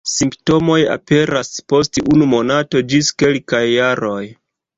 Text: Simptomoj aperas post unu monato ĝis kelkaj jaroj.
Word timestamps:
Simptomoj 0.11 0.77
aperas 0.93 1.51
post 1.73 1.99
unu 2.15 2.29
monato 2.33 2.83
ĝis 2.95 3.13
kelkaj 3.25 3.61
jaroj. 3.75 4.21